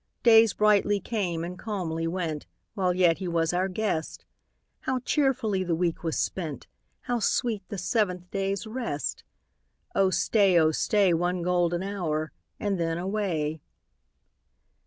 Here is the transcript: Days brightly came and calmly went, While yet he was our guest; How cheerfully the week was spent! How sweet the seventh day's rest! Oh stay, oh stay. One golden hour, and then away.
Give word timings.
Days 0.23 0.53
brightly 0.55 0.99
came 0.99 1.43
and 1.43 1.59
calmly 1.59 2.07
went, 2.07 2.47
While 2.73 2.95
yet 2.95 3.19
he 3.19 3.27
was 3.27 3.53
our 3.53 3.67
guest; 3.67 4.25
How 4.79 4.97
cheerfully 5.01 5.63
the 5.63 5.75
week 5.75 6.03
was 6.03 6.17
spent! 6.17 6.65
How 7.01 7.19
sweet 7.19 7.61
the 7.69 7.77
seventh 7.77 8.31
day's 8.31 8.65
rest! 8.65 9.23
Oh 9.93 10.09
stay, 10.09 10.57
oh 10.57 10.71
stay. 10.71 11.13
One 11.13 11.43
golden 11.43 11.83
hour, 11.83 12.31
and 12.59 12.79
then 12.79 12.97
away. 12.97 13.61